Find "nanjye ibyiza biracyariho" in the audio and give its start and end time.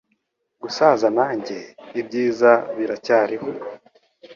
1.17-3.49